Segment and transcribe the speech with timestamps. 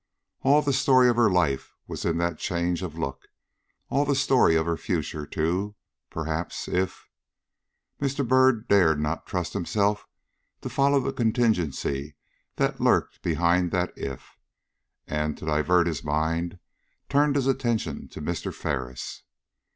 [0.41, 3.27] All the story of her life was in that change of look;
[3.89, 5.75] all the story of her future, too,
[6.09, 7.07] perhaps, if
[8.01, 8.27] Mr.
[8.27, 10.07] Byrd dared not trust himself
[10.61, 12.15] to follow the contingency
[12.55, 14.39] that lurked behind that if,
[15.05, 16.57] and, to divert his mind,
[17.07, 18.51] turned his attention to Mr.
[18.51, 19.21] Ferris.